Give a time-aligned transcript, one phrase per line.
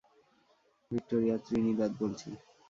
[0.91, 2.29] Victoria, Trinidad বলছি।